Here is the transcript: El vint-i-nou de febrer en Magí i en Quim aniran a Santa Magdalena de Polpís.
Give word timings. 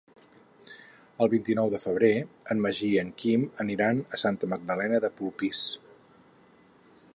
El 1.25 1.29
vint-i-nou 1.33 1.69
de 1.73 1.79
febrer 1.83 2.09
en 2.55 2.63
Magí 2.65 2.89
i 2.95 2.97
en 3.03 3.13
Quim 3.23 3.45
aniran 3.65 4.03
a 4.17 4.23
Santa 4.25 4.49
Magdalena 4.57 5.05
de 5.07 5.15
Polpís. 5.21 5.63